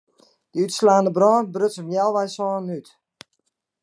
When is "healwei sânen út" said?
1.93-2.87